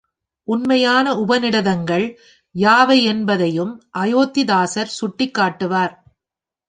உண்மையான 0.47 1.13
உபநிடதங்கள் 1.13 2.05
யாவையென்பதையும் 2.55 3.73
அயோத்திதாசர் 3.97 4.95
சுட்டிக் 4.99 5.33
காட்டுவார். 5.33 5.93